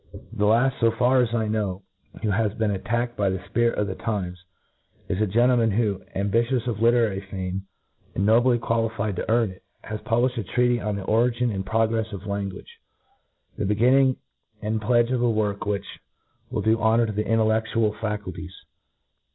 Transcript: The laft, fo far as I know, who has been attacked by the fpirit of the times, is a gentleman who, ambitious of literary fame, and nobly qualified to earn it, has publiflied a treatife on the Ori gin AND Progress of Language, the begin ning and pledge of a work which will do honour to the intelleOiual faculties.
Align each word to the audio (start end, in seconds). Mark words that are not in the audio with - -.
The 0.33 0.47
laft, 0.47 0.79
fo 0.79 0.89
far 0.89 1.21
as 1.21 1.31
I 1.31 1.47
know, 1.47 1.83
who 2.23 2.31
has 2.31 2.51
been 2.55 2.71
attacked 2.71 3.15
by 3.15 3.29
the 3.29 3.37
fpirit 3.37 3.75
of 3.75 3.85
the 3.85 3.93
times, 3.93 4.43
is 5.07 5.21
a 5.21 5.27
gentleman 5.27 5.69
who, 5.69 6.01
ambitious 6.15 6.65
of 6.65 6.81
literary 6.81 7.21
fame, 7.29 7.67
and 8.15 8.25
nobly 8.25 8.57
qualified 8.57 9.15
to 9.17 9.29
earn 9.29 9.51
it, 9.51 9.61
has 9.83 9.99
publiflied 10.01 10.39
a 10.39 10.43
treatife 10.43 10.83
on 10.87 10.95
the 10.95 11.03
Ori 11.03 11.29
gin 11.33 11.51
AND 11.51 11.67
Progress 11.67 12.11
of 12.13 12.25
Language, 12.25 12.79
the 13.59 13.63
begin 13.65 13.93
ning 13.93 14.15
and 14.59 14.81
pledge 14.81 15.11
of 15.11 15.21
a 15.21 15.29
work 15.29 15.67
which 15.67 15.85
will 16.49 16.63
do 16.63 16.79
honour 16.81 17.05
to 17.05 17.11
the 17.11 17.23
intelleOiual 17.23 17.99
faculties. 18.01 18.55